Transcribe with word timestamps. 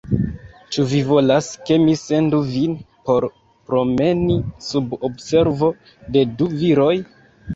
Ĉu 0.75 0.83
vi 0.93 1.01
volas, 1.09 1.49
ke 1.67 1.75
mi 1.83 1.93
sendu 2.03 2.39
vin 2.53 2.73
por 3.09 3.27
promeni, 3.73 4.37
sub 4.71 4.95
observo 5.09 5.69
de 6.17 6.27
du 6.41 6.49
viroj? 6.63 6.93